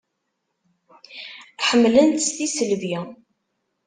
Ḥemmlen-tt 1.67 2.23
s 2.27 2.29
tisselbi. 2.35 2.95